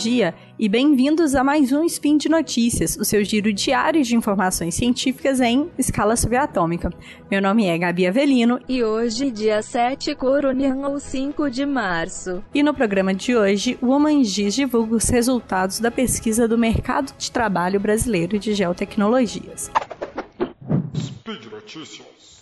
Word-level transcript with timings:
dia 0.00 0.34
e 0.58 0.66
bem-vindos 0.66 1.34
a 1.34 1.44
mais 1.44 1.72
um 1.72 1.84
Spin 1.84 2.16
de 2.16 2.26
Notícias, 2.26 2.96
o 2.96 3.04
seu 3.04 3.22
giro 3.22 3.52
diário 3.52 4.02
de 4.02 4.16
informações 4.16 4.74
científicas 4.74 5.42
em 5.42 5.70
escala 5.76 6.16
subatômica. 6.16 6.90
Meu 7.30 7.42
nome 7.42 7.66
é 7.66 7.76
Gabi 7.76 8.06
Avelino 8.06 8.58
e 8.66 8.82
hoje, 8.82 9.30
dia 9.30 9.60
7 9.60 10.14
Coronian 10.14 10.88
ou 10.88 10.98
5 10.98 11.50
de 11.50 11.66
março. 11.66 12.42
E 12.54 12.62
no 12.62 12.72
programa 12.72 13.12
de 13.12 13.36
hoje, 13.36 13.76
o 13.82 13.88
Omangis 13.88 14.54
divulga 14.54 14.96
os 14.96 15.08
resultados 15.10 15.80
da 15.80 15.90
pesquisa 15.90 16.48
do 16.48 16.56
mercado 16.56 17.12
de 17.18 17.30
trabalho 17.30 17.78
brasileiro 17.78 18.38
de 18.38 18.54
geotecnologias. 18.54 19.70
Speed 20.96 21.44
Notícias. 21.52 22.40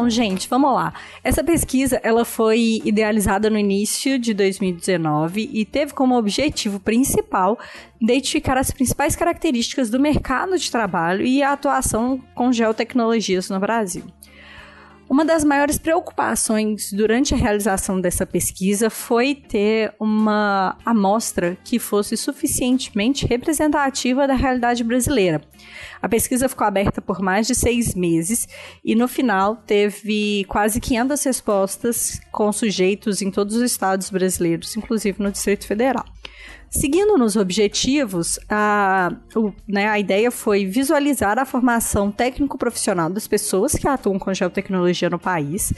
Bom, 0.00 0.08
gente, 0.08 0.48
vamos 0.48 0.72
lá. 0.72 0.94
Essa 1.22 1.44
pesquisa 1.44 2.00
ela 2.02 2.24
foi 2.24 2.80
idealizada 2.86 3.50
no 3.50 3.58
início 3.58 4.18
de 4.18 4.32
2019 4.32 5.50
e 5.52 5.62
teve 5.66 5.92
como 5.92 6.16
objetivo 6.16 6.80
principal 6.80 7.58
identificar 8.00 8.56
as 8.56 8.70
principais 8.70 9.14
características 9.14 9.90
do 9.90 10.00
mercado 10.00 10.56
de 10.56 10.70
trabalho 10.70 11.22
e 11.26 11.42
a 11.42 11.52
atuação 11.52 12.18
com 12.34 12.50
geotecnologias 12.50 13.50
no 13.50 13.60
Brasil. 13.60 14.04
Uma 15.10 15.24
das 15.24 15.42
maiores 15.42 15.76
preocupações 15.76 16.92
durante 16.92 17.34
a 17.34 17.36
realização 17.36 18.00
dessa 18.00 18.24
pesquisa 18.24 18.88
foi 18.88 19.34
ter 19.34 19.92
uma 19.98 20.78
amostra 20.86 21.58
que 21.64 21.80
fosse 21.80 22.16
suficientemente 22.16 23.26
representativa 23.26 24.28
da 24.28 24.34
realidade 24.34 24.84
brasileira. 24.84 25.40
A 26.00 26.08
pesquisa 26.08 26.48
ficou 26.48 26.64
aberta 26.64 27.02
por 27.02 27.20
mais 27.20 27.48
de 27.48 27.56
seis 27.56 27.92
meses 27.92 28.46
e, 28.84 28.94
no 28.94 29.08
final, 29.08 29.56
teve 29.56 30.44
quase 30.44 30.80
500 30.80 31.24
respostas 31.24 32.20
com 32.30 32.52
sujeitos 32.52 33.20
em 33.20 33.32
todos 33.32 33.56
os 33.56 33.62
estados 33.62 34.10
brasileiros, 34.10 34.76
inclusive 34.76 35.20
no 35.20 35.32
Distrito 35.32 35.66
Federal. 35.66 36.04
Seguindo 36.70 37.18
nos 37.18 37.34
objetivos, 37.34 38.38
a, 38.48 39.12
o, 39.34 39.52
né, 39.66 39.88
a 39.88 39.98
ideia 39.98 40.30
foi 40.30 40.64
visualizar 40.64 41.36
a 41.36 41.44
formação 41.44 42.12
técnico-profissional 42.12 43.10
das 43.10 43.26
pessoas 43.26 43.72
que 43.72 43.88
atuam 43.88 44.20
com 44.20 44.32
geotecnologia 44.32 45.10
no 45.10 45.18
país, 45.18 45.72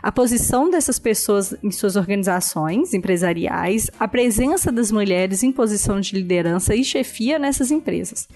a 0.00 0.12
posição 0.12 0.70
dessas 0.70 1.00
pessoas 1.00 1.52
em 1.64 1.72
suas 1.72 1.96
organizações 1.96 2.94
empresariais, 2.94 3.90
a 3.98 4.06
presença 4.06 4.70
das 4.70 4.92
mulheres 4.92 5.42
em 5.42 5.50
posição 5.50 6.00
de 6.00 6.14
liderança 6.14 6.76
e 6.76 6.84
chefia 6.84 7.40
nessas 7.40 7.72
empresas. 7.72 8.28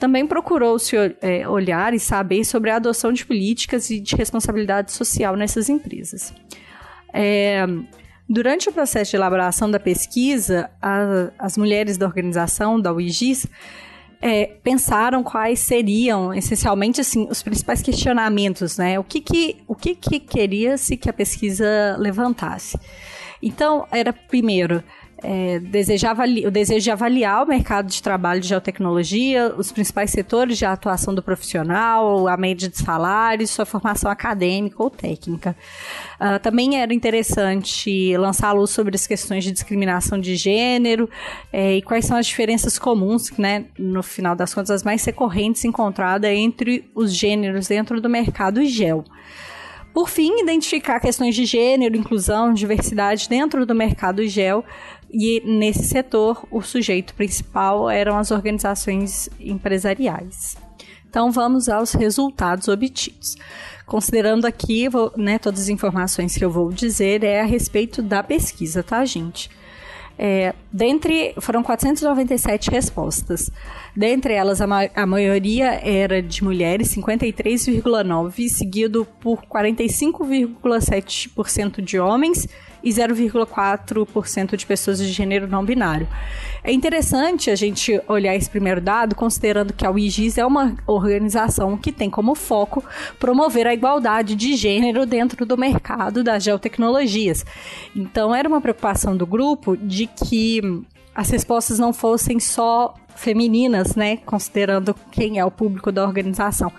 Também 0.00 0.26
procurou-se 0.26 0.96
é, 1.22 1.48
olhar 1.48 1.94
e 1.94 2.00
saber 2.00 2.44
sobre 2.44 2.70
a 2.70 2.76
adoção 2.76 3.12
de 3.12 3.24
políticas 3.24 3.88
e 3.88 4.00
de 4.00 4.16
responsabilidade 4.16 4.90
social 4.90 5.36
nessas 5.36 5.68
empresas. 5.68 6.34
É, 7.14 7.64
Durante 8.28 8.68
o 8.68 8.72
processo 8.72 9.12
de 9.12 9.16
elaboração 9.16 9.70
da 9.70 9.78
pesquisa, 9.78 10.68
a, 10.82 11.30
as 11.38 11.56
mulheres 11.56 11.96
da 11.96 12.06
organização, 12.06 12.80
da 12.80 12.92
UIGIS, 12.92 13.46
é, 14.20 14.46
pensaram 14.64 15.22
quais 15.22 15.60
seriam, 15.60 16.34
essencialmente, 16.34 17.00
assim, 17.00 17.28
os 17.30 17.42
principais 17.42 17.82
questionamentos, 17.82 18.78
né? 18.78 18.98
O 18.98 19.04
que 19.04 19.20
que, 19.20 19.56
o 19.68 19.74
que, 19.74 19.94
que 19.94 20.18
queria-se 20.18 20.96
que 20.96 21.08
a 21.08 21.12
pesquisa 21.12 21.96
levantasse? 21.98 22.78
Então, 23.40 23.86
era, 23.92 24.12
primeiro, 24.12 24.82
é, 25.22 25.58
desejava, 25.58 26.24
o 26.24 26.50
desejo 26.50 26.84
de 26.84 26.90
avaliar 26.90 27.42
o 27.44 27.48
mercado 27.48 27.88
de 27.88 28.02
trabalho 28.02 28.40
de 28.40 28.48
geotecnologia, 28.48 29.54
os 29.56 29.72
principais 29.72 30.10
setores 30.10 30.58
de 30.58 30.64
atuação 30.64 31.14
do 31.14 31.22
profissional, 31.22 32.28
a 32.28 32.36
média 32.36 32.68
de 32.68 32.76
salários, 32.76 33.50
sua 33.50 33.64
formação 33.64 34.10
acadêmica 34.10 34.82
ou 34.82 34.90
técnica. 34.90 35.56
Uh, 36.20 36.38
também 36.40 36.80
era 36.80 36.92
interessante 36.92 38.16
lançar 38.16 38.48
a 38.48 38.52
luz 38.52 38.70
sobre 38.70 38.94
as 38.94 39.06
questões 39.06 39.44
de 39.44 39.52
discriminação 39.52 40.18
de 40.18 40.36
gênero 40.36 41.08
é, 41.52 41.76
e 41.76 41.82
quais 41.82 42.04
são 42.04 42.16
as 42.16 42.26
diferenças 42.26 42.78
comuns, 42.78 43.30
né, 43.38 43.64
no 43.78 44.02
final 44.02 44.36
das 44.36 44.52
contas, 44.52 44.70
as 44.70 44.82
mais 44.82 45.04
recorrentes 45.04 45.64
encontradas 45.64 46.30
entre 46.30 46.88
os 46.94 47.14
gêneros 47.14 47.68
dentro 47.68 48.00
do 48.00 48.08
mercado 48.08 48.64
gel. 48.64 49.04
Por 49.96 50.10
fim, 50.10 50.42
identificar 50.42 51.00
questões 51.00 51.34
de 51.34 51.46
gênero, 51.46 51.96
inclusão, 51.96 52.52
diversidade 52.52 53.30
dentro 53.30 53.64
do 53.64 53.74
mercado 53.74 54.28
gel 54.28 54.62
e 55.10 55.40
nesse 55.42 55.84
setor, 55.84 56.46
o 56.50 56.60
sujeito 56.60 57.14
principal 57.14 57.88
eram 57.88 58.18
as 58.18 58.30
organizações 58.30 59.30
empresariais. 59.40 60.54
Então 61.08 61.32
vamos 61.32 61.66
aos 61.70 61.94
resultados 61.94 62.68
obtidos. 62.68 63.36
Considerando 63.86 64.44
aqui, 64.44 64.86
vou, 64.86 65.14
né, 65.16 65.38
todas 65.38 65.60
as 65.60 65.68
informações 65.70 66.36
que 66.36 66.44
eu 66.44 66.50
vou 66.50 66.70
dizer 66.70 67.24
é 67.24 67.40
a 67.40 67.46
respeito 67.46 68.02
da 68.02 68.22
pesquisa, 68.22 68.82
tá, 68.82 69.02
gente? 69.06 69.48
É, 70.18 70.54
dentre 70.72 71.34
foram 71.40 71.62
497 71.62 72.70
respostas. 72.70 73.50
Dentre 73.94 74.32
elas, 74.32 74.62
a, 74.62 74.66
ma 74.66 74.88
a 74.94 75.06
maioria 75.06 75.78
era 75.82 76.22
de 76.22 76.42
mulheres, 76.42 76.96
53,9%, 76.96 78.48
seguido 78.48 79.06
por 79.20 79.42
45,7% 79.42 81.82
de 81.82 81.98
homens 81.98 82.48
e 82.86 82.90
0,4% 82.90 84.56
de 84.56 84.64
pessoas 84.64 84.98
de 84.98 85.08
gênero 85.08 85.48
não 85.48 85.64
binário. 85.64 86.06
É 86.62 86.70
interessante 86.72 87.50
a 87.50 87.56
gente 87.56 88.00
olhar 88.06 88.36
esse 88.36 88.48
primeiro 88.48 88.80
dado, 88.80 89.16
considerando 89.16 89.72
que 89.72 89.84
a 89.84 89.90
UIGIS 89.90 90.38
é 90.38 90.46
uma 90.46 90.76
organização 90.86 91.76
que 91.76 91.90
tem 91.90 92.08
como 92.08 92.36
foco 92.36 92.84
promover 93.18 93.66
a 93.66 93.74
igualdade 93.74 94.36
de 94.36 94.54
gênero 94.54 95.04
dentro 95.04 95.44
do 95.44 95.58
mercado 95.58 96.22
das 96.22 96.44
geotecnologias. 96.44 97.44
Então, 97.94 98.32
era 98.32 98.48
uma 98.48 98.60
preocupação 98.60 99.16
do 99.16 99.26
grupo 99.26 99.76
de 99.76 100.06
que 100.06 100.62
as 101.12 101.28
respostas 101.28 101.80
não 101.80 101.92
fossem 101.92 102.38
só 102.38 102.94
femininas, 103.16 103.96
né? 103.96 104.18
Considerando 104.18 104.94
quem 105.10 105.40
é 105.40 105.44
o 105.44 105.50
público 105.50 105.90
da 105.90 106.04
organização. 106.04 106.70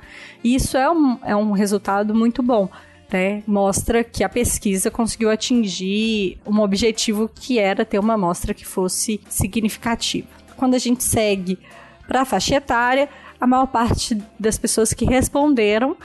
Isso 0.42 0.78
é 0.78 0.90
um, 0.90 1.20
é 1.26 1.36
um 1.36 1.52
resultado 1.52 2.16
muito 2.16 2.42
bom 2.42 2.70
né, 3.12 3.44
mostra 3.48 4.04
que 4.04 4.24
a 4.24 4.30
pesquisa 4.30 4.92
conseguiu 4.92 5.30
atingir 5.30 6.40
um 6.46 6.60
objetivo 6.60 7.30
que 7.34 7.60
era 7.60 7.86
ter 7.86 8.00
uma 8.00 8.16
amostra 8.16 8.54
que 8.54 8.66
fosse 8.66 9.22
significativa. 9.30 10.28
Quando 10.56 10.76
a 10.76 10.80
gente 10.80 11.04
segue 11.04 11.60
para 12.08 12.22
a 12.22 12.26
faixa 12.26 12.56
etária, 12.56 13.10
a 13.40 13.48
maior 13.48 13.68
parte 13.68 14.18
das 14.40 14.58
pessoas 14.58 14.94
que 14.94 15.06
responderam, 15.06 15.96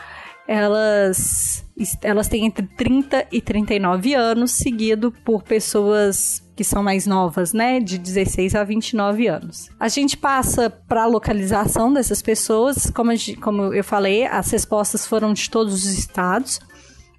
elas, 0.47 1.65
elas 2.03 2.29
têm 2.29 2.47
entre 2.47 2.67
30 2.67 3.27
e 3.33 3.41
39 3.41 4.15
anos, 4.15 4.51
seguido 4.53 5.13
por 5.25 5.43
pessoas 5.43 6.43
que 6.55 6.65
são 6.65 6.83
mais 6.83 7.07
novas, 7.07 7.53
né, 7.53 7.81
de 7.81 7.97
16 7.97 8.55
a 8.55 8.63
29 8.63 9.27
anos. 9.27 9.71
A 9.81 9.89
gente 9.89 10.17
passa 10.17 10.69
para 10.69 11.05
a 11.05 11.07
localização 11.07 11.93
dessas 11.93 12.21
pessoas, 12.21 12.91
como, 12.91 13.11
como 13.41 13.73
eu 13.73 13.83
falei, 13.83 14.27
as 14.27 14.51
respostas 14.51 15.07
foram 15.07 15.33
de 15.33 15.49
todos 15.49 15.73
os 15.73 15.87
estados 15.87 16.61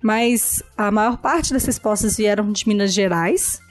mas 0.03 0.61
a 0.77 0.91
maior 0.91 1.17
parte 1.17 1.53
das 1.53 1.65
respostas 1.65 2.17
vieram 2.17 2.51
de 2.51 2.67
Minas 2.67 2.93
Gerais, 2.93 3.61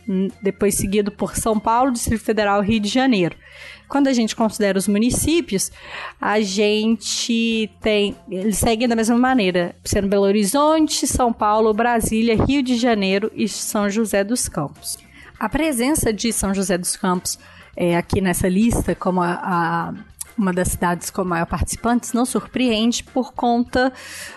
depois 0.43 0.75
seguido 0.75 1.13
por 1.13 1.37
São 1.37 1.61
Paulo, 1.61 1.93
Distrito 1.93 2.25
Federal 2.25 2.65
e 2.65 2.67
Rio 2.67 2.81
de 2.81 2.89
Janeiro. 2.89 3.37
Quando 3.87 4.09
a 4.09 4.13
gente 4.15 4.35
considera 4.35 4.79
os 4.79 4.89
municípios, 4.89 5.71
a 6.19 6.41
gente 6.41 7.71
tem. 7.83 8.17
Eles 8.31 8.57
seguem 8.57 8.89
da 8.89 8.97
mesma 8.97 9.19
maneira, 9.19 9.77
sendo 9.85 10.09
Belo 10.09 10.25
Horizonte, 10.25 11.07
São 11.07 11.31
Paulo, 11.31 11.75
Brasília, 11.75 12.43
Rio 12.43 12.63
de 12.63 12.77
Janeiro 12.77 13.31
e 13.35 13.47
São 13.47 13.91
José 13.91 14.25
dos 14.25 14.49
Campos. 14.49 14.97
A 15.39 15.51
presença 15.51 16.11
de 16.11 16.33
São 16.33 16.55
José 16.55 16.79
dos 16.79 16.97
Campos 16.97 17.39
é, 17.77 17.95
aqui 17.95 18.23
nessa 18.23 18.49
lista, 18.49 18.95
como 18.95 19.21
a, 19.21 19.33
a 19.35 19.95
uma 20.37 20.53
das 20.53 20.69
cidades 20.69 21.11
com 21.11 21.25
maior 21.25 21.47
participantes, 21.47 22.13
não 22.13 22.25
surpreende 22.25 23.05
por 23.05 23.33
conta 23.33 23.93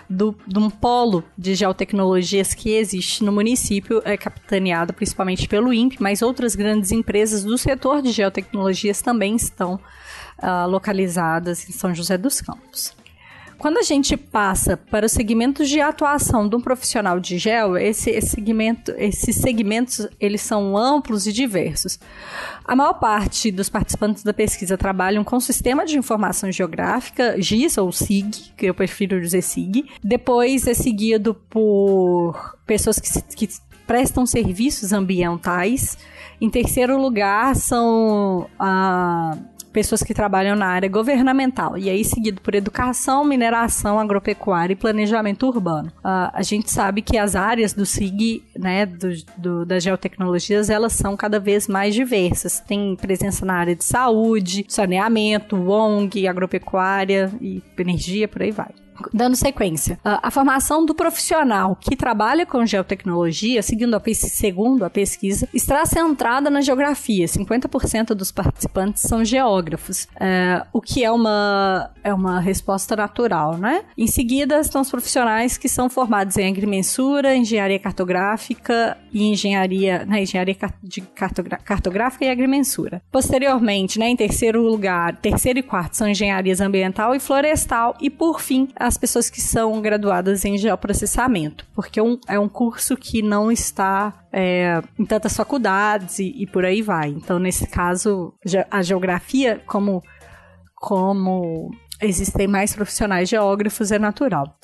do, 0.08 0.36
de 0.46 0.58
um 0.58 0.70
polo 0.70 1.24
de 1.36 1.54
geotecnologias 1.54 2.54
que 2.54 2.70
existe 2.70 3.24
no 3.24 3.32
município, 3.32 4.02
é 4.04 4.16
capitaneado 4.16 4.92
principalmente 4.92 5.48
pelo 5.48 5.72
INPE, 5.72 6.00
mas 6.00 6.22
outras 6.22 6.54
grandes 6.54 6.92
empresas 6.92 7.44
do 7.44 7.56
setor 7.56 8.02
de 8.02 8.12
geotecnologias 8.12 9.00
também 9.00 9.36
estão 9.36 9.74
uh, 10.42 10.68
localizadas 10.68 11.68
em 11.68 11.72
São 11.72 11.94
José 11.94 12.16
dos 12.16 12.40
Campos. 12.40 12.94
Quando 13.58 13.78
a 13.78 13.82
gente 13.82 14.16
passa 14.16 14.76
para 14.76 15.06
os 15.06 15.12
segmentos 15.12 15.68
de 15.68 15.80
atuação 15.80 16.48
de 16.48 16.56
um 16.56 16.60
profissional 16.60 17.18
de 17.18 17.38
gel, 17.38 17.76
esse, 17.76 18.10
esse 18.10 18.28
segmento, 18.28 18.92
esses 18.98 19.36
segmentos 19.36 20.06
eles 20.20 20.42
são 20.42 20.76
amplos 20.76 21.26
e 21.26 21.32
diversos. 21.32 21.98
A 22.64 22.76
maior 22.76 22.94
parte 22.94 23.50
dos 23.50 23.68
participantes 23.68 24.22
da 24.22 24.34
pesquisa 24.34 24.76
trabalham 24.76 25.24
com 25.24 25.40
Sistema 25.40 25.86
de 25.86 25.98
Informação 25.98 26.52
Geográfica, 26.52 27.40
GIS 27.40 27.78
ou 27.78 27.90
SIG, 27.90 28.52
que 28.56 28.66
eu 28.66 28.74
prefiro 28.74 29.20
dizer 29.20 29.42
SIG. 29.42 29.88
Depois 30.02 30.66
é 30.66 30.74
seguido 30.74 31.34
por 31.34 32.56
pessoas 32.66 32.98
que, 32.98 33.22
que 33.34 33.48
prestam 33.86 34.26
serviços 34.26 34.92
ambientais. 34.92 35.96
Em 36.40 36.50
terceiro 36.50 37.00
lugar 37.00 37.56
são 37.56 38.48
a 38.58 39.38
pessoas 39.76 40.02
que 40.02 40.14
trabalham 40.14 40.56
na 40.56 40.68
área 40.68 40.88
governamental. 40.88 41.76
E 41.76 41.90
aí, 41.90 42.02
seguido 42.02 42.40
por 42.40 42.54
educação, 42.54 43.22
mineração, 43.22 44.00
agropecuária 44.00 44.72
e 44.72 44.76
planejamento 44.76 45.46
urbano. 45.46 45.88
Uh, 45.98 46.32
a 46.32 46.42
gente 46.42 46.70
sabe 46.70 47.02
que 47.02 47.18
as 47.18 47.36
áreas 47.36 47.74
do 47.74 47.84
SIG, 47.84 48.42
né, 48.58 48.86
do, 48.86 49.08
do, 49.36 49.66
das 49.66 49.82
geotecnologias, 49.82 50.70
elas 50.70 50.94
são 50.94 51.14
cada 51.14 51.38
vez 51.38 51.68
mais 51.68 51.94
diversas. 51.94 52.58
Tem 52.58 52.96
presença 52.96 53.44
na 53.44 53.52
área 53.52 53.76
de 53.76 53.84
saúde, 53.84 54.64
saneamento, 54.66 55.56
ONG, 55.70 56.26
agropecuária 56.26 57.30
e 57.38 57.62
energia, 57.76 58.26
por 58.26 58.40
aí 58.40 58.52
vai. 58.52 58.85
Dando 59.12 59.36
sequência, 59.36 59.98
a, 60.04 60.28
a, 60.28 60.30
formação 60.30 60.84
do 60.84 60.94
profissional 60.94 61.76
que 61.80 61.96
trabalha 61.96 62.46
com 62.46 62.64
geotecnologia, 62.64 63.62
seguindo 63.62 63.94
a, 63.94 64.02
segundo 64.14 64.84
a 64.84 64.90
pesquisa, 64.90 65.48
está 65.52 65.84
centrada 65.86 66.50
na 66.50 66.60
geografia. 66.60 67.26
50% 67.26 68.08
dos 68.08 68.32
participantes 68.32 69.02
são 69.02 69.24
geógrafos, 69.24 70.08
é, 70.18 70.64
o 70.72 70.80
que 70.80 71.04
é 71.04 71.10
uma, 71.10 71.90
é 72.02 72.12
uma 72.12 72.40
resposta 72.40 72.96
natural, 72.96 73.56
né? 73.56 73.84
Em 73.96 74.06
seguida, 74.06 74.60
estão 74.60 74.80
os 74.82 74.90
profissionais 74.90 75.56
que 75.56 75.68
são 75.68 75.88
formados 75.88 76.36
em 76.36 76.48
agrimensura, 76.48 77.34
engenharia 77.34 77.78
cartográfica 77.78 78.96
e 79.12 79.24
engenharia, 79.24 80.04
né, 80.04 80.22
engenharia 80.22 80.56
de 80.82 81.00
cartográfica 81.00 82.24
e 82.24 82.28
agrimensura. 82.28 83.02
Posteriormente, 83.10 83.98
né, 83.98 84.08
em 84.08 84.16
terceiro 84.16 84.62
lugar, 84.62 85.16
terceiro 85.16 85.58
e 85.58 85.62
quarto 85.62 85.96
são 85.96 86.08
engenharias 86.08 86.60
ambiental 86.60 87.14
e 87.14 87.20
florestal 87.20 87.96
e 88.00 88.10
por 88.10 88.40
fim, 88.40 88.68
as 88.86 88.96
pessoas 88.96 89.28
que 89.28 89.40
são 89.40 89.80
graduadas 89.80 90.44
em 90.44 90.56
geoprocessamento, 90.56 91.66
porque 91.74 91.98
é 91.98 92.02
um, 92.02 92.18
é 92.28 92.38
um 92.38 92.48
curso 92.48 92.96
que 92.96 93.22
não 93.22 93.50
está 93.50 94.12
é, 94.32 94.80
em 94.98 95.04
tantas 95.04 95.36
faculdades 95.36 96.18
e, 96.18 96.32
e 96.42 96.46
por 96.46 96.64
aí 96.64 96.82
vai. 96.82 97.08
Então, 97.08 97.38
nesse 97.38 97.66
caso, 97.66 98.32
a 98.70 98.82
geografia, 98.82 99.60
como, 99.66 100.02
como 100.74 101.70
existem 102.00 102.46
mais 102.46 102.74
profissionais 102.74 103.28
geógrafos, 103.28 103.90
é 103.90 103.98
natural. 103.98 104.56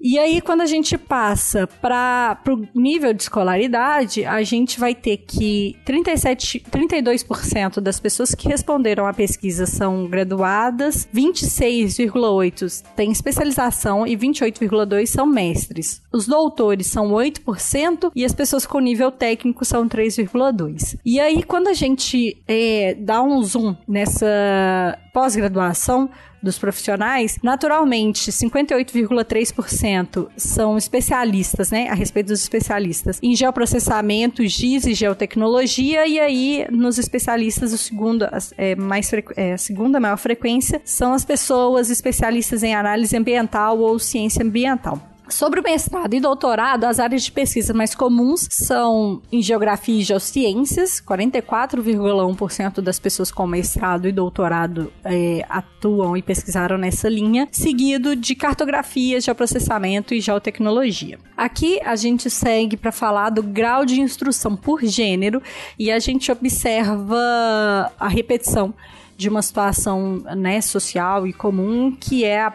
E 0.00 0.18
aí, 0.18 0.40
quando 0.40 0.60
a 0.60 0.66
gente 0.66 0.96
passa 0.96 1.66
para 1.66 2.38
o 2.48 2.78
nível 2.78 3.12
de 3.12 3.22
escolaridade, 3.22 4.24
a 4.24 4.42
gente 4.42 4.78
vai 4.78 4.94
ter 4.94 5.18
que 5.18 5.76
37, 5.84 6.64
32% 6.70 7.80
das 7.80 7.98
pessoas 7.98 8.34
que 8.34 8.48
responderam 8.48 9.06
à 9.06 9.12
pesquisa 9.12 9.66
são 9.66 10.06
graduadas, 10.06 11.08
26,8% 11.14 12.84
têm 12.94 13.10
especialização 13.10 14.06
e 14.06 14.16
28,2% 14.16 15.06
são 15.06 15.26
mestres. 15.26 16.02
Os 16.12 16.26
doutores 16.26 16.86
são 16.86 17.12
8% 17.12 18.10
e 18.14 18.24
as 18.24 18.34
pessoas 18.34 18.66
com 18.66 18.78
nível 18.80 19.10
técnico 19.10 19.64
são 19.64 19.88
3,2%. 19.88 20.98
E 21.04 21.18
aí, 21.18 21.42
quando 21.42 21.68
a 21.68 21.74
gente 21.74 22.36
é, 22.46 22.94
dá 22.98 23.22
um 23.22 23.42
zoom 23.42 23.74
nessa 23.88 24.98
pós-graduação, 25.16 26.10
dos 26.42 26.58
profissionais, 26.58 27.38
naturalmente, 27.42 28.30
58,3% 28.30 30.28
são 30.36 30.76
especialistas, 30.76 31.70
né, 31.70 31.88
a 31.88 31.94
respeito 31.94 32.26
dos 32.26 32.42
especialistas 32.42 33.18
em 33.22 33.34
geoprocessamento, 33.34 34.46
GIS 34.46 34.84
e 34.84 34.92
geotecnologia, 34.92 36.06
e 36.06 36.20
aí 36.20 36.66
nos 36.70 36.98
especialistas, 36.98 37.72
o 37.72 37.78
segundo, 37.78 38.28
é, 38.58 38.76
mais 38.76 39.10
é, 39.34 39.54
a 39.54 39.58
segunda 39.58 39.98
maior 39.98 40.18
frequência 40.18 40.82
são 40.84 41.14
as 41.14 41.24
pessoas 41.24 41.88
especialistas 41.88 42.62
em 42.62 42.74
análise 42.74 43.16
ambiental 43.16 43.78
ou 43.78 43.98
ciência 43.98 44.44
ambiental. 44.44 45.00
Sobre 45.28 45.58
o 45.58 45.62
mestrado 45.62 46.14
e 46.14 46.20
doutorado, 46.20 46.84
as 46.84 47.00
áreas 47.00 47.24
de 47.24 47.32
pesquisa 47.32 47.74
mais 47.74 47.94
comuns 47.94 48.46
são 48.48 49.20
em 49.32 49.42
geografia 49.42 50.00
e 50.00 50.02
geociências, 50.02 51.00
44,1% 51.00 52.80
das 52.80 53.00
pessoas 53.00 53.32
com 53.32 53.44
mestrado 53.46 54.06
e 54.06 54.12
doutorado 54.12 54.92
é, 55.04 55.44
atuam 55.48 56.16
e 56.16 56.22
pesquisaram 56.22 56.78
nessa 56.78 57.08
linha, 57.08 57.48
seguido 57.50 58.14
de 58.14 58.36
cartografia, 58.36 59.20
geoprocessamento 59.20 60.14
e 60.14 60.20
geotecnologia. 60.20 61.18
Aqui 61.36 61.80
a 61.84 61.96
gente 61.96 62.30
segue 62.30 62.76
para 62.76 62.92
falar 62.92 63.30
do 63.30 63.42
grau 63.42 63.84
de 63.84 64.00
instrução 64.00 64.54
por 64.54 64.84
gênero 64.84 65.42
e 65.76 65.90
a 65.90 65.98
gente 65.98 66.30
observa 66.30 67.92
a 67.98 68.08
repetição 68.08 68.72
de 69.16 69.28
uma 69.28 69.42
situação 69.42 70.22
né, 70.36 70.60
social 70.60 71.26
e 71.26 71.32
comum 71.32 71.90
que 71.90 72.24
é 72.24 72.42
a 72.42 72.50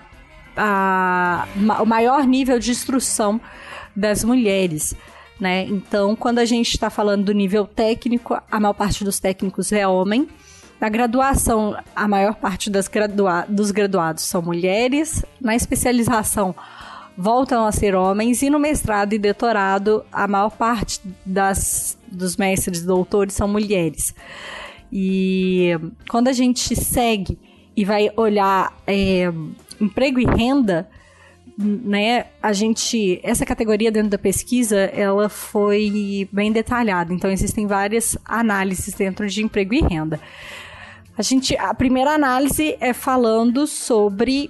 a, 0.56 1.48
o 1.82 1.86
maior 1.86 2.26
nível 2.26 2.60
de 2.60 2.72
instrução 2.72 3.40
das 3.96 4.24
mulheres. 4.24 4.96
Né? 5.40 5.64
Então, 5.64 6.16
quando 6.16 6.40
a 6.40 6.46
gente 6.46 6.70
está 6.70 6.90
falando 6.90 7.26
do 7.26 7.34
nível 7.34 7.66
técnico, 7.66 8.40
a 8.50 8.60
maior 8.60 8.74
parte 8.74 9.04
dos 9.04 9.20
técnicos 9.20 9.72
é 9.72 9.88
homem. 9.88 10.28
Na 10.80 10.90
graduação, 10.90 11.76
a 11.96 12.08
maior 12.08 12.36
parte 12.36 12.70
gradua 12.92 13.46
dos 13.48 13.72
graduados 13.72 14.24
são 14.24 14.42
mulheres. 14.42 15.24
Na 15.40 15.56
especialização, 15.56 16.56
voltam 17.18 17.66
a 17.66 17.72
ser 17.72 17.96
homens. 17.96 18.42
E 18.42 18.50
no 18.50 18.60
mestrado 18.60 19.14
e 19.14 19.20
doutorado, 19.20 20.04
a 20.12 20.28
maior 20.28 20.50
parte 20.52 21.00
das, 21.26 21.98
dos 22.12 22.36
mestres 22.36 22.80
e 22.80 22.86
doutores 22.86 23.34
são 23.34 23.48
mulheres. 23.48 24.14
E 24.92 25.72
quando 26.10 26.28
a 26.28 26.34
gente 26.34 26.76
segue 26.76 27.40
e 27.76 27.86
vai 27.86 28.12
olhar 28.18 28.76
é, 28.86 29.32
emprego 29.82 30.20
e 30.20 30.26
renda, 30.26 30.90
né, 31.58 32.28
a 32.42 32.54
gente, 32.54 33.20
essa 33.24 33.46
categoria 33.46 33.92
dentro 33.92 34.10
da 34.10 34.18
pesquisa, 34.18 34.78
ela 34.78 35.30
foi 35.30 36.28
bem 36.32 36.52
detalhada. 36.52 37.14
Então 37.14 37.30
existem 37.30 37.68
várias 37.68 38.18
análises 38.26 38.94
dentro 38.94 39.28
de 39.28 39.44
emprego 39.44 39.74
e 39.74 39.82
renda. 39.82 40.20
A 41.18 41.22
gente, 41.22 41.58
a 41.58 41.74
primeira 41.74 42.12
análise 42.12 42.76
é 42.80 42.94
falando 42.94 43.68
sobre 43.68 44.50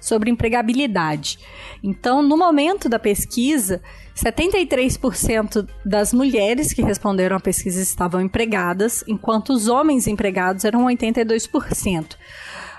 sobre 0.00 0.30
empregabilidade. 0.30 1.38
Então, 1.80 2.22
no 2.22 2.36
momento 2.36 2.88
da 2.88 2.98
pesquisa, 2.98 3.80
73% 4.16 5.66
das 5.84 6.12
mulheres 6.12 6.72
que 6.72 6.82
responderam 6.82 7.36
à 7.36 7.40
pesquisa 7.40 7.80
estavam 7.80 8.20
empregadas, 8.20 9.04
enquanto 9.06 9.50
os 9.50 9.68
homens 9.68 10.08
empregados 10.08 10.64
eram 10.64 10.86
82%. 10.86 12.16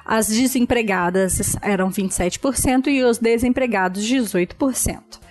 As 0.06 0.28
desempregadas 0.28 1.56
eram 1.62 1.90
27% 1.90 2.88
e 2.88 3.04
os 3.04 3.18
desempregados 3.18 4.04
18%. 4.04 5.24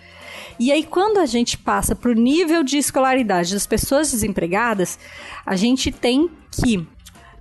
E 0.58 0.70
aí, 0.70 0.84
quando 0.84 1.19
a 1.19 1.26
gente 1.26 1.58
passa 1.58 1.94
para 1.94 2.10
o 2.10 2.14
nível 2.14 2.62
de 2.62 2.78
escolaridade 2.78 3.52
das 3.52 3.66
pessoas 3.66 4.12
desempregadas, 4.12 4.98
a 5.44 5.56
gente 5.56 5.91
tem 5.91 6.31
que, 6.50 6.86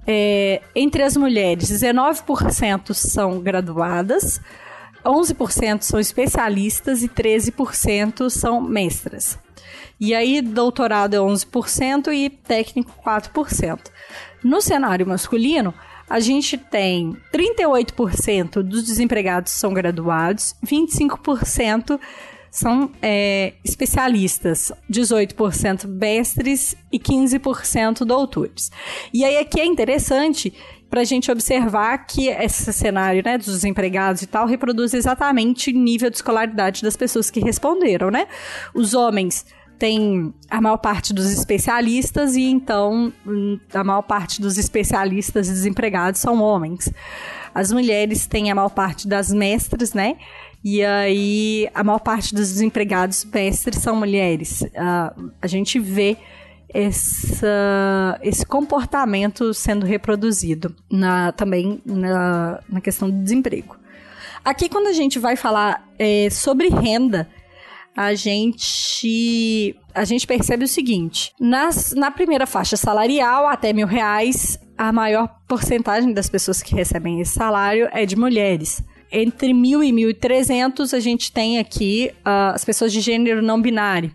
é, 0.08 0.62
entre 0.76 1.04
as 1.04 1.16
mulheres, 1.16 1.70
19% 1.70 2.94
são 2.94 3.40
graduadas, 3.40 4.42
11% 5.06 5.82
são 5.84 6.00
especialistas 6.00 7.04
e 7.04 7.08
13% 7.08 8.30
são 8.30 8.62
mestras. 8.62 9.38
E 10.00 10.16
aí, 10.16 10.42
doutorado 10.42 11.14
é 11.14 11.20
11% 11.20 12.12
e 12.12 12.30
técnico 12.30 12.92
4%. 13.06 13.80
No 14.44 14.62
cenário 14.62 15.06
masculino, 15.06 15.74
a 16.10 16.20
gente 16.20 16.58
tem 16.58 17.16
38% 17.34 18.62
dos 18.62 18.84
desempregados 18.84 19.52
são 19.54 19.74
graduados, 19.74 20.56
25% 20.66 22.00
são 22.52 22.92
é, 23.02 23.54
especialistas, 23.64 24.74
18% 24.92 25.88
mestres 25.88 26.76
e 26.92 27.00
15% 27.00 28.04
doutores. 28.04 28.70
E 29.14 29.24
aí 29.24 29.38
aqui 29.38 29.62
é 29.62 29.66
interessante 29.66 30.54
para 30.90 31.00
a 31.00 31.06
gente 31.06 31.32
observar 31.32 32.00
que 32.00 32.28
esse 32.28 32.74
cenário 32.74 33.24
né, 33.24 33.38
dos 33.38 33.48
desempregados 33.48 34.22
e 34.22 34.28
tal 34.28 34.46
reproduz 34.46 34.94
exatamente 34.94 35.72
o 35.72 35.74
nível 35.74 36.10
de 36.10 36.18
escolaridade 36.18 36.84
das 36.84 36.98
pessoas 36.98 37.32
que 37.32 37.40
responderam, 37.40 38.12
né? 38.12 38.28
Os 38.74 38.94
homens 38.94 39.46
tem 39.82 40.32
a 40.48 40.62
maior 40.62 40.78
parte 40.78 41.12
dos 41.12 41.32
especialistas 41.32 42.36
e 42.36 42.44
então 42.44 43.12
a 43.74 43.84
maior 43.84 44.04
parte 44.04 44.40
dos 44.40 44.60
especialistas 44.60 45.48
desempregados 45.48 46.22
são 46.22 46.40
homens. 46.40 46.94
As 47.52 47.72
mulheres 47.72 48.28
têm 48.28 48.52
a 48.52 48.54
maior 48.54 48.70
parte 48.70 49.08
das 49.08 49.34
mestras, 49.34 49.94
né? 49.94 50.18
E 50.64 50.86
aí 50.86 51.68
a 51.74 51.84
maior 51.84 51.98
parte 51.98 52.36
dos 52.36 52.50
desempregados 52.50 53.26
mestres 53.26 53.82
são 53.82 53.96
mulheres. 53.96 54.62
Uh, 54.62 55.32
a 55.42 55.48
gente 55.48 55.80
vê 55.80 56.16
essa, 56.70 58.20
esse 58.22 58.46
comportamento 58.46 59.52
sendo 59.52 59.84
reproduzido 59.84 60.76
na, 60.92 61.32
também 61.32 61.82
na, 61.84 62.60
na 62.70 62.82
questão 62.82 63.10
do 63.10 63.18
desemprego. 63.24 63.76
Aqui, 64.46 64.70
quando 64.70 64.88
a 64.88 64.94
gente 64.94 65.18
vai 65.18 65.36
falar 65.36 65.88
é, 65.98 66.30
sobre 66.30 66.70
renda, 66.70 67.28
a 67.96 68.14
gente 68.14 69.76
a 69.94 70.04
gente 70.06 70.26
percebe 70.26 70.66
o 70.66 70.68
seguinte: 70.68 71.34
nas, 71.40 71.94
na 71.94 72.12
primeira 72.12 72.46
faixa 72.46 72.78
salarial, 72.78 73.48
até 73.48 73.74
mil 73.74 73.88
reais, 73.88 74.58
a 74.78 74.92
maior 74.92 75.30
porcentagem 75.48 76.14
das 76.14 76.30
pessoas 76.30 76.62
que 76.62 76.74
recebem 76.74 77.20
esse 77.22 77.34
salário 77.34 77.90
é 77.92 78.06
de 78.06 78.16
mulheres. 78.16 78.84
Entre 79.12 79.54
mil 79.54 79.84
e 79.84 79.92
mil 79.92 80.10
e 80.10 80.14
trezentos, 80.14 80.94
a 80.94 81.00
gente 81.00 81.32
tem 81.32 81.60
aqui 81.60 82.12
uh, 82.20 82.56
as 82.56 82.64
pessoas 82.64 82.94
de 82.94 83.02
gênero 83.02 83.42
não 83.42 83.62
binário. 83.62 84.12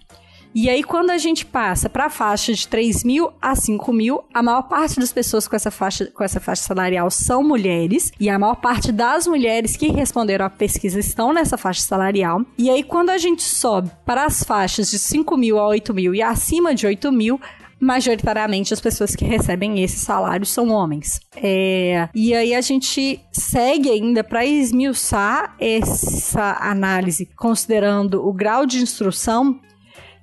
E 0.59 0.71
aí, 0.71 0.83
quando 0.83 1.11
a 1.11 1.19
gente 1.19 1.45
passa 1.45 1.87
para 1.87 2.07
a 2.07 2.11
faixa 2.11 2.55
de 2.55 2.67
3 2.67 3.05
mil 3.05 3.31
a 3.43 3.55
5 3.55 3.93
mil, 3.93 4.25
a 4.33 4.43
maior 4.43 4.63
parte 4.63 4.99
das 4.99 5.13
pessoas 5.13 5.47
com 5.47 5.55
essa, 5.55 5.71
faixa, 5.71 6.07
com 6.07 6.25
essa 6.25 6.41
faixa 6.41 6.63
salarial 6.63 7.11
são 7.11 7.43
mulheres, 7.43 8.11
e 8.19 8.31
a 8.31 8.39
maior 8.39 8.55
parte 8.55 8.91
das 8.91 9.27
mulheres 9.27 9.77
que 9.77 9.89
responderam 9.89 10.47
à 10.47 10.49
pesquisa 10.49 10.99
estão 10.99 11.31
nessa 11.31 11.59
faixa 11.59 11.83
salarial. 11.83 12.41
E 12.57 12.71
aí, 12.71 12.83
quando 12.83 13.11
a 13.11 13.19
gente 13.19 13.43
sobe 13.43 13.91
para 14.07 14.25
as 14.25 14.43
faixas 14.43 14.91
de 14.91 14.99
5 14.99 15.37
mil 15.37 15.59
a 15.59 15.69
8 15.69 15.93
mil 15.93 16.15
e 16.15 16.23
acima 16.23 16.75
de 16.75 16.87
8 16.87 17.13
mil, 17.13 17.39
majoritariamente 17.79 18.73
as 18.73 18.81
pessoas 18.81 19.15
que 19.15 19.27
recebem 19.27 19.83
esse 19.83 19.99
salário 19.99 20.47
são 20.47 20.71
homens. 20.71 21.21
É, 21.37 22.09
e 22.15 22.35
aí 22.35 22.55
a 22.55 22.63
gente 22.63 23.21
segue 23.31 23.91
ainda 23.91 24.25
para 24.25 24.47
esmiuçar 24.47 25.55
essa 25.61 26.57
análise, 26.63 27.29
considerando 27.37 28.27
o 28.27 28.33
grau 28.33 28.65
de 28.65 28.79
instrução 28.79 29.61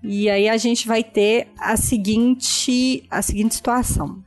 e 0.04 0.30
aí 0.30 0.50
a 0.50 0.58
gente 0.58 0.88
vai 0.88 1.04
ter 1.04 1.48
a 1.58 1.78
seguinte, 1.78 3.06
a 3.10 3.22
seguinte 3.22 3.56
situação. 3.56 4.18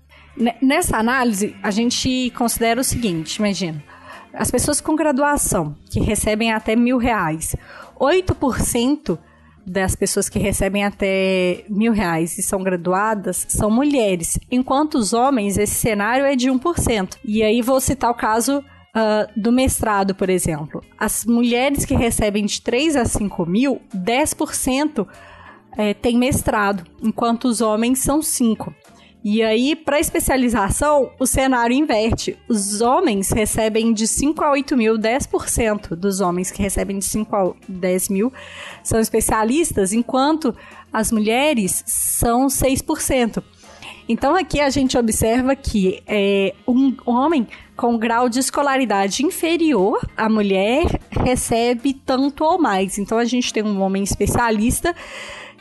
Nessa 0.60 0.96
análise, 0.96 1.54
a 1.62 1.70
gente 1.70 2.32
considera 2.36 2.80
o 2.80 2.84
seguinte, 2.84 3.36
imagina. 3.36 3.82
As 4.32 4.50
pessoas 4.50 4.80
com 4.80 4.94
graduação, 4.94 5.74
que 5.90 6.00
recebem 6.00 6.52
até 6.52 6.76
mil 6.76 6.98
reais, 6.98 7.56
8% 7.98 9.18
das 9.66 9.96
pessoas 9.96 10.28
que 10.28 10.38
recebem 10.38 10.84
até 10.84 11.64
mil 11.68 11.92
reais 11.92 12.38
e 12.38 12.42
são 12.42 12.62
graduadas 12.62 13.46
são 13.48 13.70
mulheres, 13.70 14.38
enquanto 14.50 14.94
os 14.94 15.12
homens, 15.12 15.58
esse 15.58 15.74
cenário 15.74 16.24
é 16.24 16.36
de 16.36 16.48
1%. 16.48 17.16
E 17.24 17.42
aí 17.42 17.60
vou 17.60 17.80
citar 17.80 18.10
o 18.10 18.14
caso 18.14 18.64
Uh, 18.96 19.28
do 19.38 19.52
mestrado, 19.52 20.14
por 20.14 20.30
exemplo. 20.30 20.82
As 20.98 21.26
mulheres 21.26 21.84
que 21.84 21.94
recebem 21.94 22.46
de 22.46 22.62
3 22.62 22.96
a 22.96 23.04
5 23.04 23.44
mil, 23.44 23.78
10% 23.94 25.06
é, 25.76 25.92
tem 25.94 26.16
mestrado, 26.16 26.84
enquanto 27.02 27.44
os 27.44 27.60
homens 27.60 28.00
são 28.00 28.22
cinco. 28.22 28.74
E 29.28 29.42
aí, 29.42 29.74
para 29.74 29.98
especialização, 29.98 31.10
o 31.18 31.26
cenário 31.26 31.76
inverte. 31.76 32.38
Os 32.48 32.80
homens 32.80 33.30
recebem 33.30 33.92
de 33.92 34.06
5 34.06 34.44
a 34.44 34.52
8 34.52 34.76
mil, 34.76 34.96
10% 34.96 35.96
dos 35.96 36.20
homens 36.20 36.52
que 36.52 36.62
recebem 36.62 37.00
de 37.00 37.04
5 37.04 37.34
a 37.34 37.52
10 37.68 38.08
mil 38.08 38.32
são 38.84 39.00
especialistas, 39.00 39.92
enquanto 39.92 40.54
as 40.92 41.10
mulheres 41.10 41.82
são 41.86 42.46
6%. 42.46 43.42
Então, 44.08 44.36
aqui 44.36 44.60
a 44.60 44.70
gente 44.70 44.96
observa 44.96 45.56
que 45.56 46.00
é, 46.06 46.54
um 46.64 46.94
homem 47.04 47.48
com 47.76 47.98
grau 47.98 48.28
de 48.28 48.38
escolaridade 48.38 49.26
inferior 49.26 50.08
à 50.16 50.28
mulher 50.28 51.00
recebe 51.10 51.92
tanto 51.92 52.44
ou 52.44 52.60
mais. 52.60 52.96
Então, 52.96 53.18
a 53.18 53.24
gente 53.24 53.52
tem 53.52 53.64
um 53.64 53.82
homem 53.82 54.04
especialista 54.04 54.94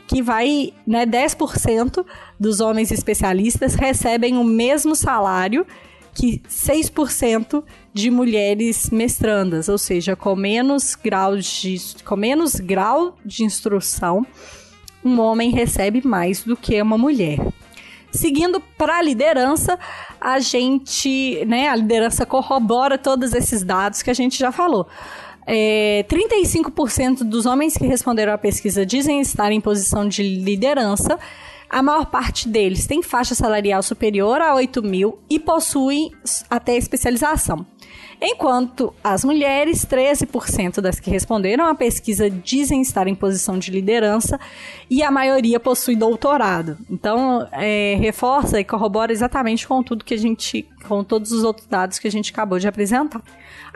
que 0.06 0.22
vai, 0.22 0.72
né, 0.86 1.04
10% 1.04 2.04
dos 2.38 2.60
homens 2.60 2.90
especialistas 2.90 3.74
recebem 3.74 4.36
o 4.36 4.44
mesmo 4.44 4.94
salário 4.94 5.66
que 6.14 6.40
6% 6.48 7.62
de 7.92 8.10
mulheres 8.10 8.88
mestrandas, 8.88 9.68
ou 9.68 9.76
seja, 9.76 10.16
com 10.16 10.34
menos 10.34 10.94
grau 10.94 11.36
de, 11.36 11.78
com 12.04 12.16
menos 12.16 12.54
grau 12.54 13.16
de 13.22 13.44
instrução, 13.44 14.26
um 15.04 15.20
homem 15.20 15.50
recebe 15.50 16.00
mais 16.06 16.42
do 16.42 16.56
que 16.56 16.80
uma 16.80 16.96
mulher. 16.96 17.38
Seguindo 18.10 18.60
para 18.78 18.96
a 18.96 19.02
liderança, 19.02 19.78
a 20.18 20.38
gente, 20.38 21.44
né, 21.46 21.68
a 21.68 21.76
liderança 21.76 22.24
corrobora 22.24 22.96
todos 22.96 23.34
esses 23.34 23.62
dados 23.62 24.02
que 24.02 24.10
a 24.10 24.14
gente 24.14 24.38
já 24.38 24.50
falou. 24.50 24.88
É, 25.46 26.04
35% 26.08 27.18
dos 27.22 27.46
homens 27.46 27.76
que 27.76 27.86
responderam 27.86 28.32
à 28.32 28.38
pesquisa 28.38 28.84
dizem 28.84 29.20
estar 29.20 29.52
em 29.52 29.60
posição 29.60 30.08
de 30.08 30.22
liderança. 30.22 31.18
A 31.70 31.82
maior 31.82 32.06
parte 32.06 32.48
deles 32.48 32.86
tem 32.86 33.02
faixa 33.02 33.34
salarial 33.34 33.82
superior 33.82 34.40
a 34.40 34.54
8 34.54 34.82
mil 34.82 35.18
e 35.30 35.38
possuem 35.38 36.10
até 36.50 36.76
especialização. 36.76 37.64
Enquanto 38.20 38.94
as 39.04 39.24
mulheres, 39.24 39.84
13% 39.84 40.80
das 40.80 40.98
que 40.98 41.10
responderam 41.10 41.66
à 41.66 41.74
pesquisa 41.74 42.30
dizem 42.30 42.80
estar 42.80 43.06
em 43.06 43.14
posição 43.14 43.58
de 43.58 43.70
liderança 43.70 44.40
e 44.88 45.02
a 45.02 45.10
maioria 45.10 45.60
possui 45.60 45.94
doutorado. 45.94 46.78
Então, 46.90 47.46
é, 47.52 47.96
reforça 48.00 48.58
e 48.58 48.64
corrobora 48.64 49.12
exatamente 49.12 49.68
com 49.68 49.82
tudo 49.82 50.04
que 50.04 50.14
a 50.14 50.18
gente, 50.18 50.66
com 50.88 51.04
todos 51.04 51.30
os 51.30 51.44
outros 51.44 51.66
dados 51.66 51.98
que 51.98 52.08
a 52.08 52.10
gente 52.10 52.32
acabou 52.32 52.58
de 52.58 52.66
apresentar. 52.66 53.20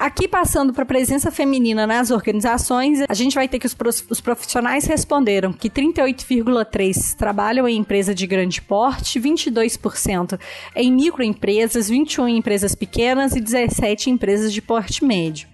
Aqui, 0.01 0.27
passando 0.27 0.73
para 0.73 0.85
a 0.85 0.87
presença 0.87 1.31
feminina 1.31 1.87
nas 1.87 2.11
organizações, 2.11 3.01
a 3.07 3.13
gente 3.13 3.35
vai 3.35 3.47
ter 3.47 3.59
que 3.59 3.67
os, 3.67 3.77
os 4.09 4.21
profissionais 4.21 4.87
responderam 4.87 5.53
que 5.53 5.69
38,3% 5.69 7.17
trabalham 7.17 7.69
em 7.69 7.77
empresa 7.77 8.15
de 8.15 8.27
grande 8.27 8.63
porte, 8.63 9.21
22% 9.21 10.41
em 10.75 10.91
microempresas, 10.91 11.91
21% 11.91 12.29
em 12.29 12.39
empresas 12.39 12.75
pequenas 12.75 13.37
e 13.37 13.43
17% 13.43 14.00
em 14.09 14.13
empresas 14.13 14.53
de 14.53 14.63
porte 14.63 15.05
médio. 15.05 15.49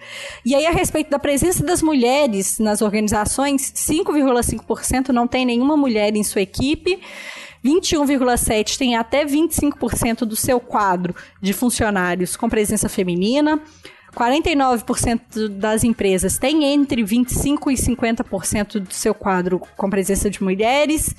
E 0.44 0.54
aí, 0.54 0.66
a 0.66 0.70
respeito 0.70 1.10
da 1.10 1.18
presença 1.18 1.64
das 1.64 1.82
mulheres 1.82 2.58
nas 2.58 2.82
organizações, 2.82 3.72
5,5% 3.72 5.08
não 5.08 5.26
tem 5.26 5.46
nenhuma 5.46 5.76
mulher 5.76 6.14
em 6.14 6.22
sua 6.22 6.42
equipe. 6.42 7.00
21,7% 7.64 8.76
tem 8.76 8.94
até 8.94 9.24
25% 9.24 10.20
do 10.20 10.36
seu 10.36 10.60
quadro 10.60 11.14
de 11.42 11.52
funcionários 11.52 12.36
com 12.36 12.48
presença 12.48 12.88
feminina. 12.88 13.60
49% 14.16 15.48
das 15.48 15.84
empresas 15.84 16.38
têm 16.38 16.64
entre 16.64 17.02
25% 17.02 17.70
e 17.70 17.74
50% 17.74 18.80
do 18.80 18.94
seu 18.94 19.14
quadro 19.14 19.60
com 19.76 19.90
presença 19.90 20.30
de 20.30 20.42
mulheres 20.42 21.14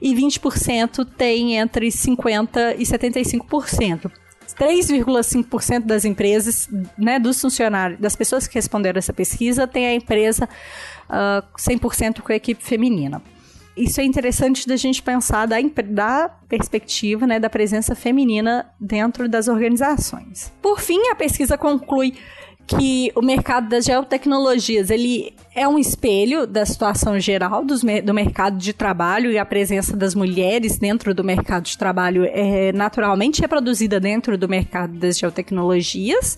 e 0.00 0.14
20% 0.14 1.06
tem 1.16 1.58
entre 1.58 1.88
50% 1.88 2.76
e 2.78 2.84
75%. 2.84 4.10
3,5% 4.54 5.84
das 5.84 6.04
empresas, 6.04 6.68
né, 6.96 7.18
dos 7.18 7.40
funcionários, 7.40 8.00
das 8.00 8.16
pessoas 8.16 8.46
que 8.46 8.54
responderam 8.54 8.98
essa 8.98 9.12
pesquisa, 9.12 9.66
tem 9.66 9.86
a 9.86 9.94
empresa 9.94 10.44
uh, 10.44 10.48
ah, 11.08 11.44
100% 11.58 12.20
com 12.20 12.32
a 12.32 12.36
equipe 12.36 12.62
feminina. 12.62 13.22
Isso 13.76 14.00
é 14.00 14.04
interessante 14.04 14.66
da 14.66 14.74
gente 14.74 15.00
pensar 15.00 15.46
da, 15.46 15.56
da 15.84 16.28
perspectiva 16.48 17.26
né, 17.28 17.38
da 17.38 17.48
presença 17.48 17.94
feminina 17.94 18.66
dentro 18.80 19.28
das 19.28 19.46
organizações. 19.46 20.52
Por 20.60 20.80
fim, 20.80 20.98
a 21.10 21.14
pesquisa 21.14 21.56
conclui 21.56 22.14
que 22.68 23.10
o 23.14 23.22
mercado 23.22 23.66
das 23.66 23.86
geotecnologias 23.86 24.90
ele 24.90 25.34
é 25.54 25.66
um 25.66 25.78
espelho 25.78 26.46
da 26.46 26.66
situação 26.66 27.18
geral 27.18 27.64
dos, 27.64 27.82
do 28.04 28.12
mercado 28.12 28.58
de 28.58 28.74
trabalho 28.74 29.32
e 29.32 29.38
a 29.38 29.44
presença 29.44 29.96
das 29.96 30.14
mulheres 30.14 30.78
dentro 30.78 31.14
do 31.14 31.24
mercado 31.24 31.64
de 31.64 31.78
trabalho 31.78 32.26
é 32.26 32.70
naturalmente 32.72 33.42
dentro 33.98 34.36
do 34.36 34.46
mercado 34.46 34.92
das 34.98 35.18
geotecnologias. 35.18 36.36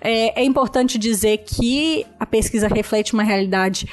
É, 0.00 0.40
é 0.40 0.44
importante 0.44 0.98
dizer 0.98 1.38
que 1.38 2.04
a 2.18 2.26
pesquisa 2.26 2.66
reflete 2.66 3.14
uma 3.14 3.22
realidade 3.22 3.86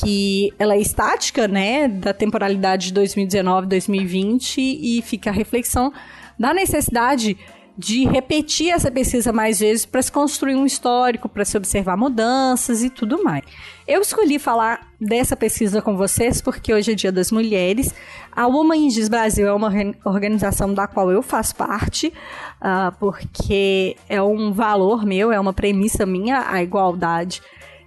que 0.00 0.52
ela 0.58 0.74
é 0.74 0.80
estática, 0.80 1.46
né, 1.46 1.86
da 1.86 2.12
temporalidade 2.12 2.86
de 2.86 2.94
2019, 2.94 3.68
2020 3.68 4.58
e 4.58 5.02
fica 5.02 5.30
a 5.30 5.32
reflexão 5.32 5.92
da 6.38 6.52
necessidade 6.52 7.38
de 7.76 8.04
repetir 8.04 8.70
essa 8.70 8.90
pesquisa 8.90 9.32
mais 9.32 9.60
vezes 9.60 9.86
para 9.86 10.02
se 10.02 10.12
construir 10.12 10.54
um 10.54 10.66
histórico, 10.66 11.28
para 11.28 11.44
se 11.44 11.56
observar 11.56 11.96
mudanças 11.96 12.82
e 12.82 12.90
tudo 12.90 13.22
mais. 13.24 13.42
Eu 13.88 14.00
escolhi 14.00 14.38
falar 14.38 14.92
dessa 15.00 15.36
pesquisa 15.36 15.80
com 15.80 15.96
vocês 15.96 16.40
porque 16.40 16.72
hoje 16.72 16.92
é 16.92 16.94
Dia 16.94 17.10
das 17.10 17.32
Mulheres. 17.32 17.94
A 18.30 18.46
Women 18.46 18.86
Indies 18.86 19.08
Brasil 19.08 19.46
é 19.46 19.52
uma 19.52 19.72
organização 20.04 20.72
da 20.72 20.86
qual 20.86 21.10
eu 21.10 21.22
faço 21.22 21.56
parte, 21.56 22.12
uh, 22.60 22.96
porque 22.98 23.96
é 24.08 24.22
um 24.22 24.52
valor 24.52 25.04
meu, 25.04 25.32
é 25.32 25.40
uma 25.40 25.52
premissa 25.52 26.06
minha 26.06 26.44
a 26.48 26.62
igualdade 26.62 27.42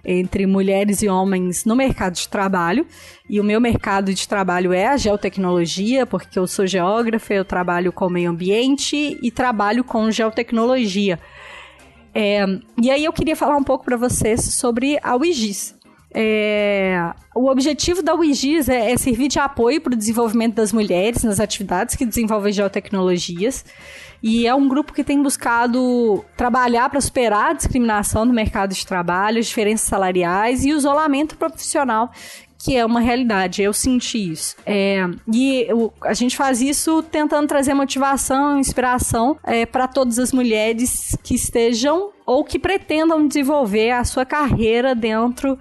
entre 0.06 0.46
mulheres 0.46 1.02
e 1.02 1.08
homens 1.08 1.64
no 1.64 1.74
mercado 1.74 2.14
de 2.14 2.28
trabalho. 2.28 2.86
E 3.28 3.40
o 3.40 3.44
meu 3.44 3.60
mercado 3.60 4.14
de 4.14 4.28
trabalho 4.28 4.72
é 4.72 4.86
a 4.86 4.96
geotecnologia, 4.96 6.06
porque 6.06 6.38
eu 6.38 6.46
sou 6.46 6.64
geógrafa, 6.66 7.34
eu 7.34 7.44
trabalho 7.44 7.92
com 7.92 8.08
meio 8.08 8.30
ambiente 8.30 9.18
e 9.20 9.30
trabalho 9.32 9.82
com 9.82 10.08
geotecnologia. 10.10 11.18
É, 12.14 12.46
e 12.80 12.90
aí 12.90 13.04
eu 13.04 13.12
queria 13.12 13.34
falar 13.34 13.56
um 13.56 13.64
pouco 13.64 13.84
para 13.84 13.96
vocês 13.96 14.40
sobre 14.40 14.98
a 15.02 15.16
UIGIS. 15.16 15.74
É, 16.14 17.12
o 17.34 17.50
objetivo 17.50 18.02
da 18.02 18.14
UIGIS 18.14 18.68
é, 18.68 18.92
é 18.92 18.96
servir 18.96 19.28
de 19.28 19.38
apoio 19.38 19.80
para 19.80 19.92
o 19.92 19.96
desenvolvimento 19.96 20.54
das 20.54 20.72
mulheres 20.72 21.22
nas 21.24 21.40
atividades 21.40 21.94
que 21.94 22.06
desenvolvem 22.06 22.52
geotecnologias. 22.52 23.64
E 24.22 24.46
é 24.46 24.54
um 24.54 24.66
grupo 24.66 24.92
que 24.92 25.04
tem 25.04 25.22
buscado 25.22 26.24
trabalhar 26.36 26.88
para 26.88 27.00
superar 27.00 27.50
a 27.50 27.52
discriminação 27.52 28.24
no 28.24 28.32
mercado 28.32 28.74
de 28.74 28.86
trabalho, 28.86 29.38
as 29.38 29.46
diferenças 29.46 29.86
salariais 29.86 30.64
e 30.64 30.72
o 30.72 30.76
isolamento 30.76 31.36
profissional 31.36 32.10
que 32.58 32.74
é 32.74 32.84
uma 32.84 33.00
realidade, 33.00 33.62
eu 33.62 33.72
senti 33.72 34.32
isso. 34.32 34.56
É, 34.64 35.06
e 35.32 35.68
a 36.02 36.14
gente 36.14 36.36
faz 36.36 36.60
isso 36.60 37.02
tentando 37.02 37.46
trazer 37.46 37.74
motivação, 37.74 38.58
inspiração 38.58 39.36
é, 39.44 39.64
para 39.64 39.86
todas 39.86 40.18
as 40.18 40.32
mulheres 40.32 41.16
que 41.22 41.34
estejam 41.34 42.10
ou 42.24 42.42
que 42.42 42.58
pretendam 42.58 43.28
desenvolver 43.28 43.92
a 43.92 44.04
sua 44.04 44.24
carreira 44.24 44.94
dentro 44.94 45.56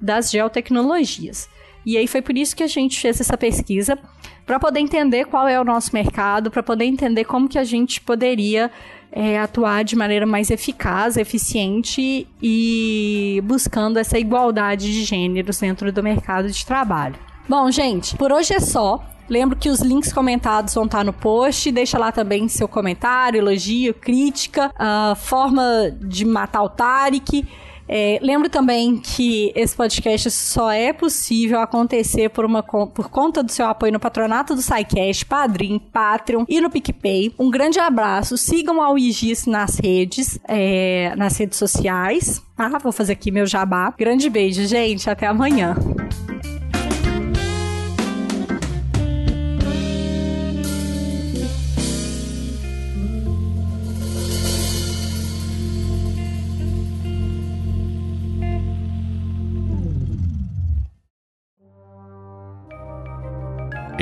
das 0.00 0.30
geotecnologias. 0.30 1.48
E 1.84 1.96
aí 1.96 2.06
foi 2.06 2.20
por 2.20 2.36
isso 2.36 2.56
que 2.56 2.62
a 2.62 2.66
gente 2.66 3.00
fez 3.00 3.20
essa 3.20 3.38
pesquisa, 3.38 3.96
para 4.44 4.58
poder 4.60 4.80
entender 4.80 5.24
qual 5.24 5.46
é 5.46 5.60
o 5.60 5.64
nosso 5.64 5.90
mercado, 5.92 6.50
para 6.50 6.62
poder 6.62 6.84
entender 6.84 7.24
como 7.24 7.48
que 7.48 7.58
a 7.58 7.64
gente 7.64 8.00
poderia 8.00 8.70
é, 9.10 9.38
atuar 9.38 9.84
de 9.84 9.96
maneira 9.96 10.26
mais 10.26 10.50
eficaz, 10.50 11.16
eficiente 11.16 12.28
e 12.42 13.40
buscando 13.44 13.98
essa 13.98 14.18
igualdade 14.18 14.92
de 14.92 15.04
gêneros 15.04 15.58
dentro 15.58 15.90
do 15.92 16.02
mercado 16.02 16.50
de 16.50 16.66
trabalho. 16.66 17.16
Bom, 17.48 17.70
gente, 17.70 18.16
por 18.16 18.32
hoje 18.32 18.52
é 18.54 18.60
só. 18.60 19.02
Lembro 19.28 19.56
que 19.56 19.68
os 19.68 19.80
links 19.80 20.12
comentados 20.12 20.74
vão 20.74 20.84
estar 20.84 21.04
no 21.04 21.12
post. 21.12 21.70
Deixa 21.72 21.98
lá 21.98 22.12
também 22.12 22.46
seu 22.46 22.68
comentário, 22.68 23.38
elogio, 23.38 23.92
crítica, 23.94 24.72
a 24.78 25.14
forma 25.16 25.90
de 26.00 26.24
matar 26.24 26.62
o 26.62 26.68
Tarek. 26.68 27.44
É, 27.88 28.18
lembro 28.22 28.48
também 28.48 28.96
que 28.96 29.52
esse 29.54 29.74
podcast 29.76 30.30
só 30.30 30.70
é 30.70 30.92
possível 30.92 31.60
acontecer 31.60 32.30
por, 32.30 32.44
uma, 32.44 32.62
por 32.62 33.08
conta 33.08 33.42
do 33.42 33.52
seu 33.52 33.66
apoio 33.66 33.92
no 33.92 34.00
patronato 34.00 34.54
do 34.54 34.62
SciCast, 34.62 35.24
Padrim, 35.26 35.78
Patreon 35.78 36.44
e 36.48 36.60
no 36.60 36.70
PicPay. 36.70 37.32
Um 37.38 37.50
grande 37.50 37.78
abraço. 37.78 38.36
Sigam 38.36 38.82
a 38.82 38.90
UIGIS 38.90 39.46
nas 39.46 39.78
redes, 39.78 40.38
é, 40.48 41.14
nas 41.16 41.36
redes 41.36 41.58
sociais. 41.58 42.42
Ah, 42.58 42.78
vou 42.78 42.92
fazer 42.92 43.12
aqui 43.12 43.30
meu 43.30 43.46
jabá. 43.46 43.94
Grande 43.98 44.28
beijo, 44.30 44.66
gente. 44.66 45.08
Até 45.10 45.26
amanhã. 45.26 45.74